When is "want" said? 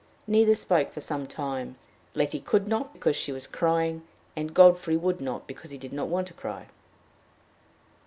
6.07-6.25